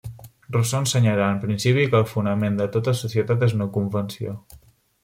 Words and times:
Rousseau 0.53 0.79
ensenyarà 0.85 1.27
en 1.33 1.37
principi 1.43 1.85
que 1.91 2.01
el 2.01 2.09
fonament 2.15 2.59
de 2.63 2.69
tota 2.79 2.95
societat 3.03 3.47
és 3.51 3.57
una 3.61 3.71
convenció. 3.79 4.37